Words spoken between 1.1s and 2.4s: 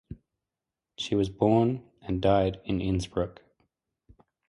was born and